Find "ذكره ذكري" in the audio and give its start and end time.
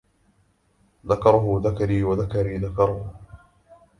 1.05-2.03